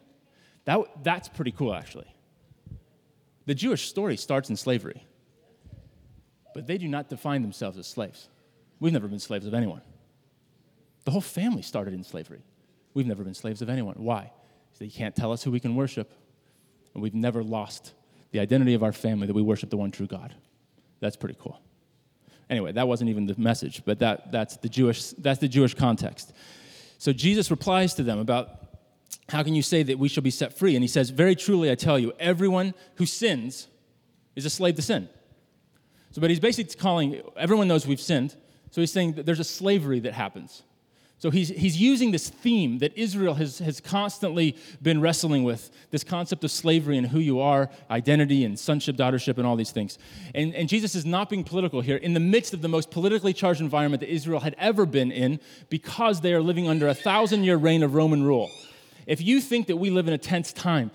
[0.64, 2.06] That, that's pretty cool, actually.
[3.46, 5.02] The Jewish story starts in slavery,
[6.54, 8.28] but they do not define themselves as slaves.
[8.80, 9.80] We've never been slaves of anyone.
[11.04, 12.42] The whole family started in slavery.
[12.92, 13.94] We've never been slaves of anyone.
[13.96, 14.30] Why?
[14.66, 16.12] Because they can't tell us who we can worship,
[16.92, 17.94] and we've never lost
[18.30, 20.34] the identity of our family that we worship the one true God.
[21.00, 21.60] That's pretty cool.
[22.50, 26.32] Anyway, that wasn't even the message, but that, that's, the Jewish, that's the Jewish context.
[26.98, 28.48] So Jesus replies to them about
[29.28, 30.74] how can you say that we shall be set free?
[30.74, 33.68] And he says, Very truly, I tell you, everyone who sins
[34.34, 35.08] is a slave to sin.
[36.12, 38.34] So, but he's basically calling, everyone knows we've sinned.
[38.70, 40.62] So he's saying that there's a slavery that happens.
[41.20, 46.04] So he's, he's using this theme that Israel has, has constantly been wrestling with this
[46.04, 49.98] concept of slavery and who you are, identity and sonship, daughtership, and all these things.
[50.32, 53.32] And, and Jesus is not being political here in the midst of the most politically
[53.32, 57.42] charged environment that Israel had ever been in because they are living under a thousand
[57.42, 58.48] year reign of Roman rule.
[59.06, 60.92] If you think that we live in a tense time,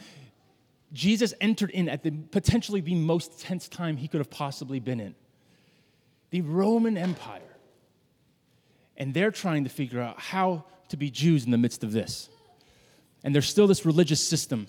[0.93, 5.01] Jesus entered in at the potentially the most tense time he could have possibly been
[5.01, 5.15] in.
[6.29, 7.41] The Roman Empire
[8.97, 12.29] and they're trying to figure out how to be Jews in the midst of this.
[13.23, 14.67] And there's still this religious system.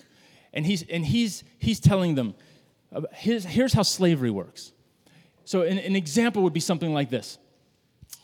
[0.53, 2.35] And he's, and he's, he's telling them,
[2.93, 4.71] uh, here's, here's how slavery works.
[5.43, 7.37] So, an, an example would be something like this.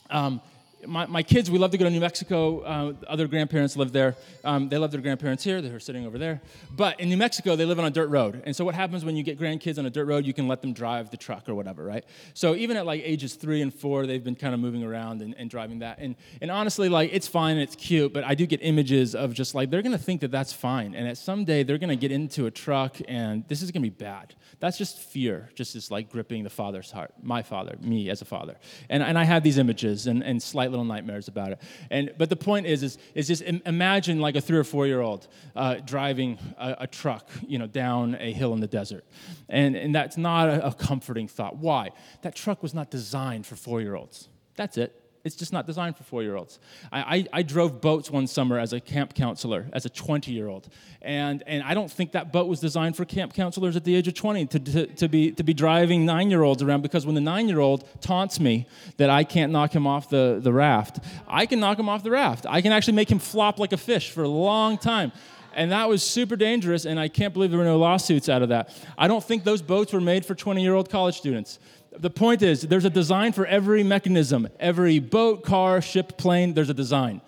[0.09, 0.41] Um,
[0.87, 2.61] my, my kids, we love to go to New Mexico.
[2.61, 4.15] Uh, other grandparents live there.
[4.43, 5.61] Um, they love their grandparents here.
[5.61, 6.41] They're sitting over there.
[6.71, 8.41] But in New Mexico, they live on a dirt road.
[8.45, 10.61] And so what happens when you get grandkids on a dirt road, you can let
[10.61, 12.05] them drive the truck or whatever, right?
[12.33, 15.35] So even at like ages three and four, they've been kind of moving around and,
[15.37, 15.99] and driving that.
[15.99, 19.33] And, and honestly, like it's fine and it's cute, but I do get images of
[19.33, 20.95] just like they're going to think that that's fine.
[20.95, 23.83] And at some day, they're going to get into a truck and this is going
[23.83, 24.35] to be bad.
[24.59, 28.25] That's just fear, just this like gripping the father's heart, my father, me as a
[28.25, 28.57] father.
[28.89, 31.61] And, and I have these images and, and slight little nightmares about it.
[31.89, 35.01] And, but the point is, is, is just imagine like a three or four year
[35.01, 39.05] old uh, driving a, a, truck you know, down a hill in the desert.
[39.49, 41.57] And, and that's not a, a comforting thought.
[41.57, 41.91] Why?
[42.21, 44.29] That truck was not designed for four year olds.
[44.55, 46.59] That's it it's just not designed for four year olds.
[46.91, 50.47] I, I, I, drove boats one summer as a camp counselor, as a 20 year
[50.47, 50.67] old.
[51.01, 54.07] And, and I don't think that boat was designed for camp counselors at the age
[54.07, 57.15] of 20 to, to, to be, to be driving nine year olds around because when
[57.15, 60.99] the nine year old taunts me that I can't knock him off the, the raft,
[61.27, 62.45] I can knock him off the raft.
[62.49, 65.11] I can actually make him flop like a fish for a long time.
[65.53, 68.49] And that was super dangerous, and I can't believe there were no lawsuits out of
[68.49, 68.73] that.
[68.97, 71.59] I don't think those boats were made for 20 year old college students
[71.97, 76.69] the point is, there's a design for every mechanism, every boat, car, ship, plane, there's
[76.69, 77.21] a design.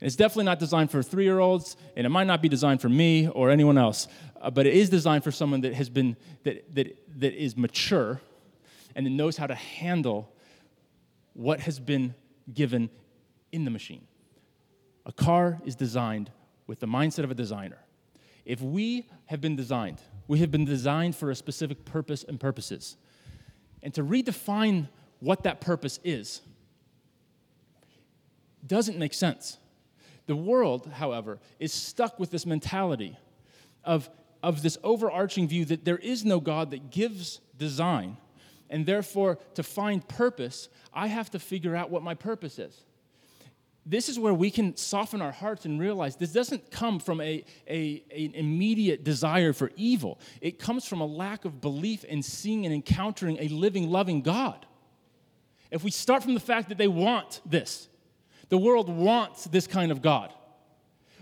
[0.00, 2.88] It's definitely not designed for three year olds, and it might not be designed for
[2.88, 4.08] me or anyone else,
[4.40, 8.20] uh, but it is designed for someone that has been, that, that, that is mature
[8.94, 10.30] and that knows how to handle
[11.32, 12.14] what has been
[12.52, 12.90] given
[13.52, 14.06] in the machine.
[15.06, 16.30] A car is designed
[16.66, 17.78] with the mindset of a designer.
[18.44, 22.96] If we have been designed, we have been designed for a specific purpose and purposes
[23.84, 24.88] and to redefine
[25.20, 26.40] what that purpose is
[28.66, 29.58] doesn't make sense.
[30.26, 33.18] The world, however, is stuck with this mentality
[33.84, 34.08] of,
[34.42, 38.16] of this overarching view that there is no God that gives design,
[38.70, 42.84] and therefore, to find purpose, I have to figure out what my purpose is
[43.86, 47.44] this is where we can soften our hearts and realize this doesn't come from a,
[47.68, 50.18] a, an immediate desire for evil.
[50.40, 54.64] It comes from a lack of belief in seeing and encountering a living, loving God.
[55.70, 57.88] If we start from the fact that they want this,
[58.48, 60.32] the world wants this kind of God,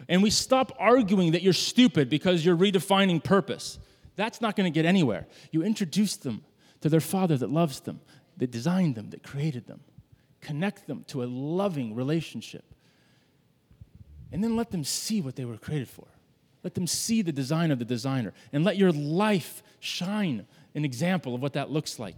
[0.08, 3.78] and we stop arguing that you're stupid because you're redefining purpose,
[4.14, 5.26] that's not going to get anywhere.
[5.50, 6.44] You introduce them
[6.80, 8.00] to their Father that loves them,
[8.36, 9.80] that designed them, that created them
[10.42, 12.64] connect them to a loving relationship.
[14.30, 16.06] And then let them see what they were created for.
[16.62, 18.32] Let them see the design of the designer.
[18.52, 22.16] And let your life shine an example of what that looks like.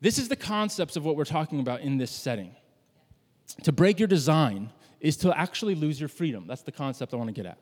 [0.00, 2.54] This is the concepts of what we're talking about in this setting.
[3.62, 6.46] To break your design is to actually lose your freedom.
[6.46, 7.58] That's the concept I want to get at.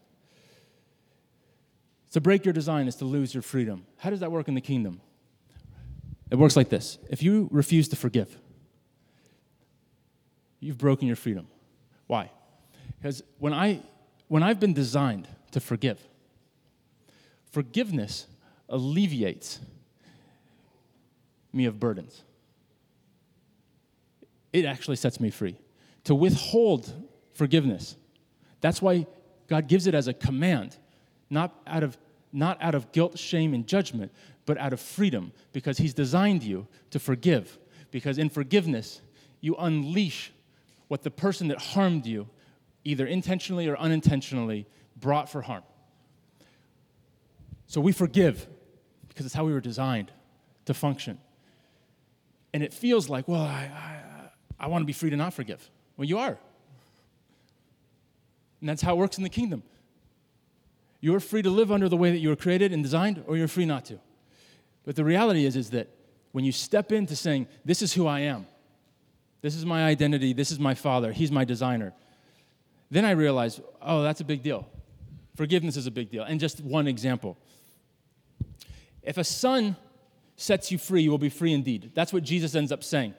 [2.13, 3.87] To break your design is to lose your freedom.
[3.97, 5.01] How does that work in the kingdom?
[6.31, 8.39] It works like this if you refuse to forgive,
[10.63, 11.47] you've broken your freedom.
[12.07, 12.31] Why?
[12.97, 13.81] Because when I
[14.29, 16.01] when I've been designed to forgive,
[17.51, 18.27] forgiveness
[18.71, 19.61] alleviates
[21.53, 22.23] me of burdens.
[24.55, 25.59] It actually sets me free.
[26.05, 26.91] To withhold
[27.35, 27.97] forgiveness,
[28.63, 29.07] that's why
[29.49, 30.77] God gives it as a command,
[31.29, 31.99] not out of,
[32.33, 34.13] not out of guilt, shame, and judgment,
[34.47, 37.59] but out of freedom, because He's designed you to forgive.
[37.91, 39.03] Because in forgiveness,
[39.41, 40.33] you unleash
[40.93, 42.29] what the person that harmed you,
[42.85, 45.63] either intentionally or unintentionally, brought for harm.
[47.67, 48.47] So we forgive
[49.09, 50.13] because it's how we were designed
[50.67, 51.17] to function.
[52.53, 54.01] And it feels like, well, I, I,
[54.61, 55.67] I want to be free to not forgive.
[55.97, 56.37] Well, you are.
[58.61, 59.63] And that's how it works in the kingdom.
[61.01, 63.49] You're free to live under the way that you were created and designed, or you're
[63.49, 63.99] free not to.
[64.85, 65.89] But the reality is, is that
[66.33, 68.47] when you step into saying, This is who I am,
[69.43, 71.93] this is my identity, this is my father, he's my designer,
[72.91, 74.69] then I realize, oh, that's a big deal.
[75.37, 76.25] Forgiveness is a big deal.
[76.25, 77.39] And just one example.
[79.03, 79.77] If a son
[80.37, 81.93] sets you free, you will be free indeed.
[81.95, 83.15] That's what Jesus ends up saying.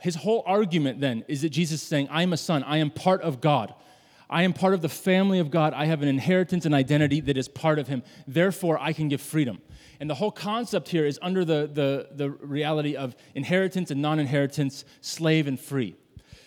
[0.00, 2.90] His whole argument then is that Jesus is saying, I am a son, I am
[2.90, 3.74] part of God.
[4.30, 5.72] I am part of the family of God.
[5.72, 8.02] I have an inheritance and identity that is part of Him.
[8.26, 9.60] Therefore, I can give freedom.
[10.00, 14.18] And the whole concept here is under the, the, the reality of inheritance and non
[14.18, 15.96] inheritance, slave and free.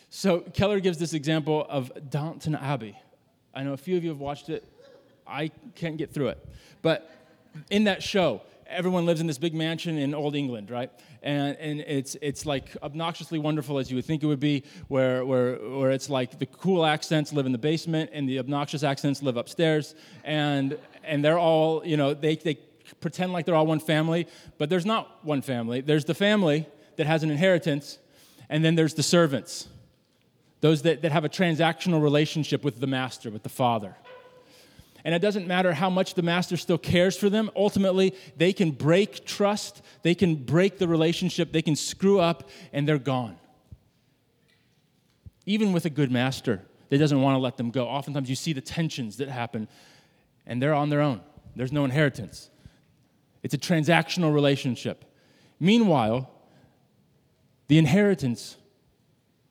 [0.09, 2.97] So Keller gives this example of Downton Abbey.
[3.53, 4.63] I know a few of you have watched it.
[5.27, 6.45] I can't get through it.
[6.81, 7.09] But
[7.69, 10.89] in that show, everyone lives in this big mansion in old England, right?
[11.21, 15.25] And, and it's, it's like obnoxiously wonderful as you would think it would be, where,
[15.25, 19.21] where, where it's like the cool accents live in the basement and the obnoxious accents
[19.21, 19.95] live upstairs.
[20.23, 22.57] And, and they're all, you know, they, they
[22.99, 24.27] pretend like they're all one family,
[24.57, 25.81] but there's not one family.
[25.81, 27.99] There's the family that has an inheritance,
[28.49, 29.67] and then there's the servants,
[30.59, 33.95] those that, that have a transactional relationship with the master, with the father.
[35.03, 37.49] And it doesn't matter how much the master still cares for them.
[37.55, 42.87] Ultimately, they can break trust, they can break the relationship, they can screw up, and
[42.87, 43.37] they're gone.
[45.45, 48.53] Even with a good master that doesn't want to let them go, oftentimes you see
[48.53, 49.67] the tensions that happen,
[50.45, 51.21] and they're on their own.
[51.55, 52.49] There's no inheritance,
[53.43, 55.05] it's a transactional relationship.
[55.59, 56.29] Meanwhile,
[57.67, 58.57] the inheritance,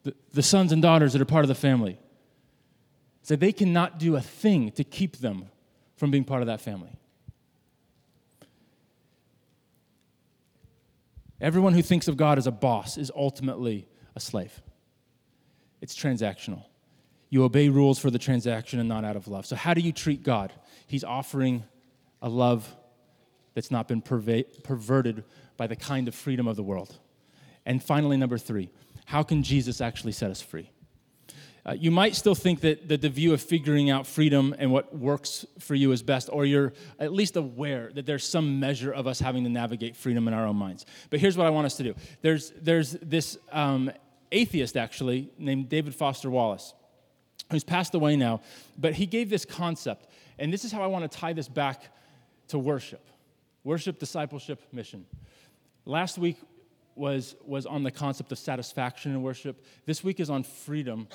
[0.02, 1.98] the, the sons and daughters that are part of the family,
[3.22, 5.46] so they cannot do a thing to keep them
[5.96, 6.90] from being part of that family.
[11.40, 14.60] Everyone who thinks of God as a boss is ultimately a slave.
[15.80, 16.64] It's transactional.
[17.30, 19.46] You obey rules for the transaction and not out of love.
[19.46, 20.52] So, how do you treat God?
[20.86, 21.64] He's offering
[22.20, 22.76] a love
[23.60, 25.22] that's not been perva- perverted
[25.58, 26.96] by the kind of freedom of the world.
[27.66, 28.70] And finally, number three,
[29.04, 30.70] how can Jesus actually set us free?
[31.66, 34.96] Uh, you might still think that, that the view of figuring out freedom and what
[34.96, 39.06] works for you is best, or you're at least aware that there's some measure of
[39.06, 40.86] us having to navigate freedom in our own minds.
[41.10, 43.92] But here's what I want us to do there's, there's this um,
[44.32, 46.72] atheist, actually, named David Foster Wallace,
[47.50, 48.40] who's passed away now,
[48.78, 50.06] but he gave this concept.
[50.38, 51.92] And this is how I want to tie this back
[52.48, 53.04] to worship
[53.64, 55.06] worship, discipleship, mission.
[55.84, 56.36] Last week,
[57.00, 59.64] was, was on the concept of satisfaction in worship.
[59.86, 61.08] This week is on freedom.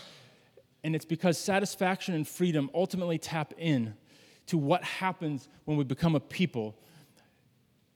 [0.84, 3.93] And it's because satisfaction and freedom ultimately tap in
[4.47, 6.75] to what happens when we become a people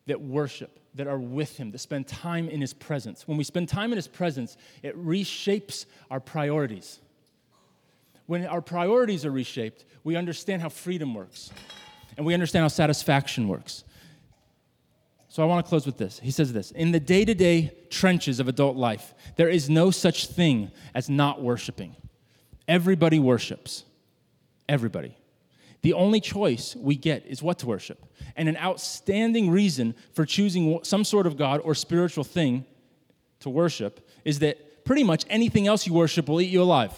[0.07, 3.27] that worship, that are with Him, that spend time in His presence.
[3.27, 6.99] When we spend time in His presence, it reshapes our priorities.
[8.25, 11.51] When our priorities are reshaped, we understand how freedom works
[12.17, 13.83] and we understand how satisfaction works.
[15.29, 16.19] So I want to close with this.
[16.19, 19.91] He says this In the day to day trenches of adult life, there is no
[19.91, 21.95] such thing as not worshiping.
[22.67, 23.85] Everybody worships.
[24.67, 25.15] Everybody.
[25.81, 28.05] The only choice we get is what to worship.
[28.35, 32.65] And an outstanding reason for choosing some sort of God or spiritual thing
[33.39, 36.91] to worship is that pretty much anything else you worship will eat you alive.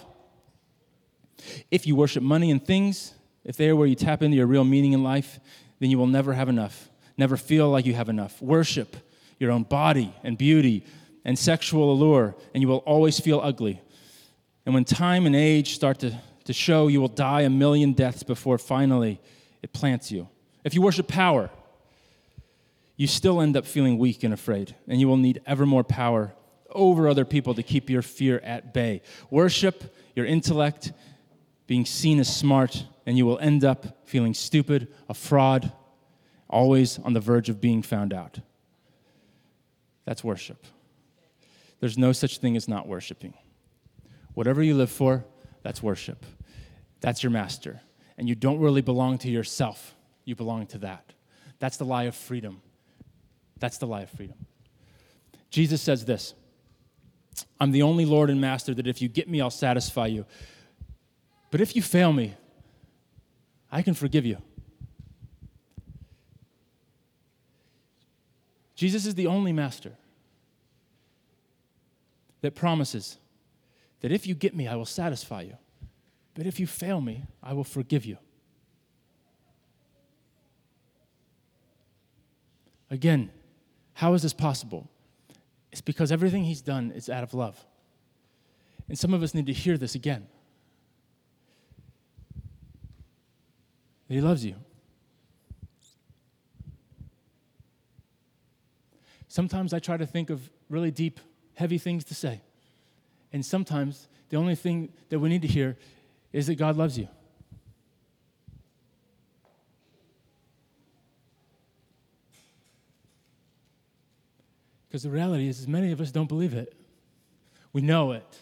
[1.70, 3.14] If you worship money and things,
[3.44, 5.40] if they are where you tap into your real meaning in life,
[5.80, 8.42] then you will never have enough, never feel like you have enough.
[8.42, 8.96] Worship
[9.40, 10.86] your own body and beauty
[11.26, 13.82] and sexual allure, and you will always feel ugly.
[14.66, 18.24] And when time and age start to, to show, you will die a million deaths
[18.24, 19.20] before finally
[19.62, 20.28] it plants you.
[20.64, 21.50] If you worship power,
[22.96, 26.34] you still end up feeling weak and afraid, and you will need ever more power
[26.70, 29.02] over other people to keep your fear at bay.
[29.30, 30.94] Worship your intellect,
[31.68, 35.72] being seen as smart, and you will end up feeling stupid, a fraud,
[36.52, 38.40] always on the verge of being found out.
[40.06, 40.66] That's worship.
[41.80, 43.34] There's no such thing as not worshiping.
[44.34, 45.26] Whatever you live for,
[45.64, 46.26] that's worship.
[47.00, 47.82] That's your master.
[48.18, 49.96] and you don't really belong to yourself,
[50.26, 51.14] you belong to that.
[51.58, 52.62] That's the lie of freedom.
[53.60, 54.46] That's the lie of freedom.
[55.50, 56.36] Jesus says this
[57.60, 60.26] I'm the only Lord and Master that if you get me, I'll satisfy you.
[61.52, 62.36] But if you fail me,
[63.72, 64.38] I can forgive you.
[68.82, 69.92] Jesus is the only master
[72.42, 73.20] that promises
[74.00, 75.56] that if you get me, I will satisfy you.
[76.34, 78.18] But if you fail me, I will forgive you.
[82.90, 83.30] Again,
[83.94, 84.90] how is this possible?
[85.72, 87.64] It's because everything he's done is out of love.
[88.90, 90.26] And some of us need to hear this again.
[94.10, 94.56] He loves you.
[99.32, 101.18] Sometimes I try to think of really deep,
[101.54, 102.42] heavy things to say.
[103.32, 105.78] And sometimes the only thing that we need to hear
[106.34, 107.08] is that God loves you.
[114.90, 116.76] Because the reality is, many of us don't believe it.
[117.72, 118.38] We know it.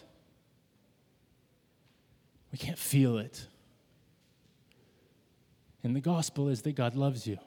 [2.50, 3.46] We can't feel it.
[5.84, 7.38] And the gospel is that God loves you.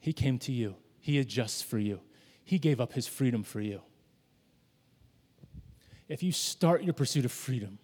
[0.00, 2.00] He came to you, He adjusts for you,
[2.44, 3.82] He gave up His freedom for you.
[6.08, 7.78] If you start your pursuit of freedom,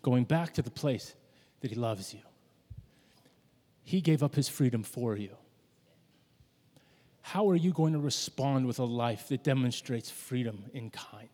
[0.00, 1.14] going back to the place
[1.60, 2.20] that He loves you,
[3.82, 5.36] He gave up His freedom for you.
[7.20, 11.28] How are you going to respond with a life that demonstrates freedom in kind?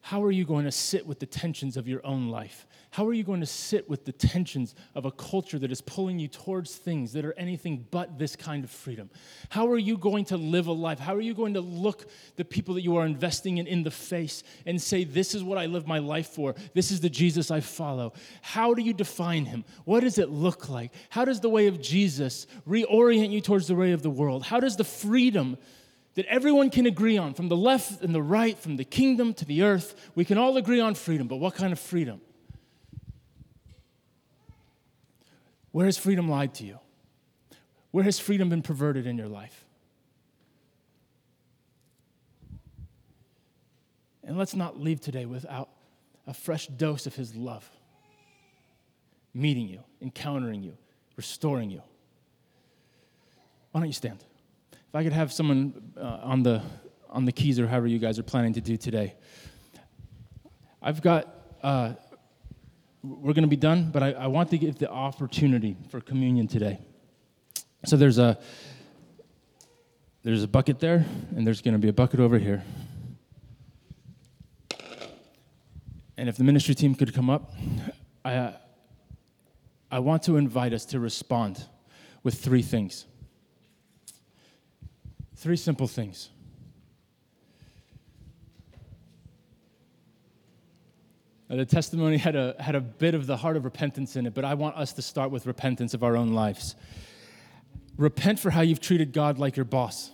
[0.00, 2.66] How are you going to sit with the tensions of your own life?
[2.90, 6.18] How are you going to sit with the tensions of a culture that is pulling
[6.18, 9.10] you towards things that are anything but this kind of freedom?
[9.50, 10.98] How are you going to live a life?
[10.98, 13.90] How are you going to look the people that you are investing in in the
[13.90, 16.54] face and say, This is what I live my life for?
[16.72, 18.14] This is the Jesus I follow?
[18.40, 19.64] How do you define him?
[19.84, 20.92] What does it look like?
[21.10, 24.44] How does the way of Jesus reorient you towards the way of the world?
[24.44, 25.58] How does the freedom
[26.18, 29.44] that everyone can agree on, from the left and the right, from the kingdom to
[29.44, 30.10] the earth.
[30.16, 32.20] We can all agree on freedom, but what kind of freedom?
[35.70, 36.80] Where has freedom lied to you?
[37.92, 39.64] Where has freedom been perverted in your life?
[44.24, 45.68] And let's not leave today without
[46.26, 47.70] a fresh dose of His love,
[49.32, 50.76] meeting you, encountering you,
[51.14, 51.82] restoring you.
[53.70, 54.24] Why don't you stand?
[54.88, 56.62] If I could have someone uh, on, the,
[57.10, 59.16] on the keys or however you guys are planning to do today.
[60.80, 61.28] I've got,
[61.62, 61.92] uh,
[63.02, 66.48] we're going to be done, but I, I want to give the opportunity for communion
[66.48, 66.78] today.
[67.84, 68.38] So there's a,
[70.22, 71.04] there's a bucket there,
[71.36, 72.64] and there's going to be a bucket over here.
[76.16, 77.52] And if the ministry team could come up,
[78.24, 78.54] I,
[79.90, 81.62] I want to invite us to respond
[82.22, 83.04] with three things.
[85.38, 86.30] Three simple things.
[91.48, 94.44] The testimony had a, had a bit of the heart of repentance in it, but
[94.44, 96.74] I want us to start with repentance of our own lives.
[97.96, 100.10] Repent for how you've treated God like your boss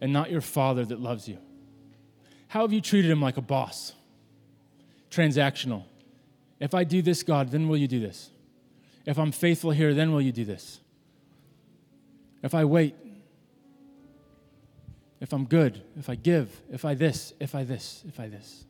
[0.00, 1.38] and not your father that loves you.
[2.46, 3.92] How have you treated him like a boss?
[5.10, 5.82] Transactional.
[6.60, 8.30] If I do this, God, then will you do this?
[9.04, 10.78] If I'm faithful here, then will you do this?
[12.44, 12.94] If I wait,
[15.18, 18.66] if I'm good, if I give, if I this, if I this, if I this?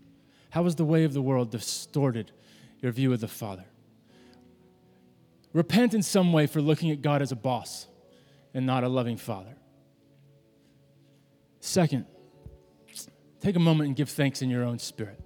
[0.51, 2.31] How has the way of the world distorted
[2.81, 3.64] your view of the Father?
[5.53, 7.89] Repent in some way for looking at God as a boss
[8.55, 9.57] and not a loving Father.
[11.59, 12.07] Second,
[13.41, 15.20] take a moment and give thanks in your own spirit.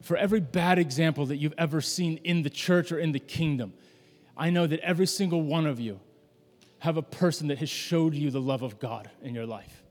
[0.00, 3.74] For every bad example that you've ever seen in the church or in the kingdom,
[4.38, 6.00] I know that every single one of you
[6.82, 9.84] have a person that has showed you the love of God in your life.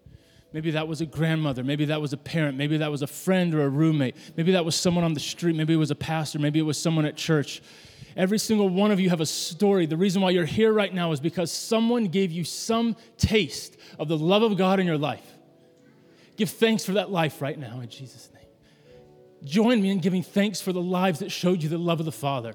[0.51, 1.63] Maybe that was a grandmother.
[1.63, 2.57] Maybe that was a parent.
[2.57, 4.17] Maybe that was a friend or a roommate.
[4.35, 5.55] Maybe that was someone on the street.
[5.55, 6.37] Maybe it was a pastor.
[6.37, 7.61] Maybe it was someone at church.
[8.17, 9.85] Every single one of you have a story.
[9.85, 14.09] The reason why you're here right now is because someone gave you some taste of
[14.09, 15.25] the love of God in your life.
[16.35, 18.43] Give thanks for that life right now in Jesus' name.
[19.45, 22.11] Join me in giving thanks for the lives that showed you the love of the
[22.11, 22.53] Father,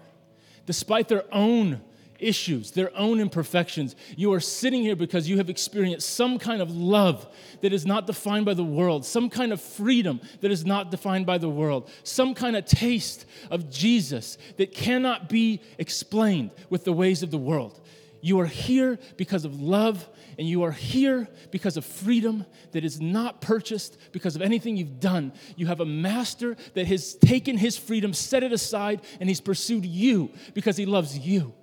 [0.66, 1.80] despite their own
[2.18, 3.96] issues, their own imperfections.
[4.16, 7.26] You are sitting here because you have experienced some kind of love
[7.60, 11.26] that is not defined by the world, some kind of freedom that is not defined
[11.26, 16.92] by the world, some kind of taste of Jesus that cannot be explained with the
[16.92, 17.80] ways of the world.
[18.20, 20.08] You are here because of love,
[20.38, 25.00] and you are here because of freedom that is not purchased because of anything you've
[25.00, 25.32] done.
[25.54, 29.86] You have a master that has taken his freedom, set it aside, and he's pursued
[29.86, 31.54] you because he loves you.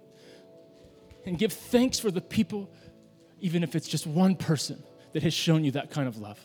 [1.25, 2.69] And give thanks for the people,
[3.39, 6.39] even if it's just one person that has shown you that kind of love.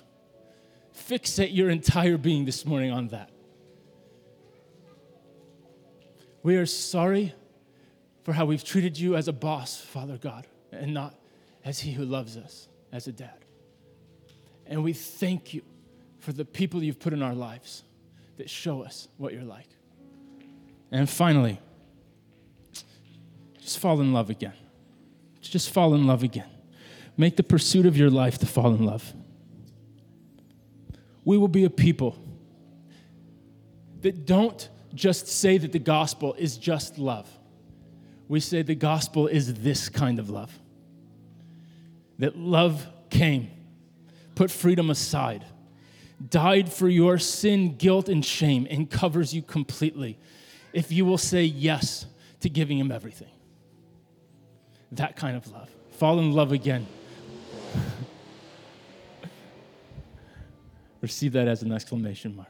[0.94, 3.30] Fixate your entire being this morning on that.
[6.42, 7.34] We are sorry
[8.22, 11.14] for how we've treated you as a boss, Father God, and not
[11.64, 13.44] as He who loves us as a dad.
[14.66, 15.62] And we thank you
[16.18, 17.84] for the people you've put in our lives
[18.36, 19.68] that show us what you're like.
[20.90, 21.60] And finally,
[23.60, 24.54] just fall in love again.
[25.48, 26.48] Just fall in love again.
[27.16, 29.12] Make the pursuit of your life to fall in love.
[31.24, 32.16] We will be a people
[34.00, 37.28] that don't just say that the gospel is just love
[38.28, 40.56] we say the gospel is this kind of love
[42.18, 43.48] that love came,
[44.34, 45.44] put freedom aside,
[46.28, 50.18] died for your sin, guilt, and shame, and covers you completely
[50.72, 52.06] if you will say yes
[52.40, 53.30] to giving Him everything.
[54.92, 55.68] That kind of love.
[55.92, 56.86] Fall in love again.
[61.00, 62.48] Receive that as an exclamation mark.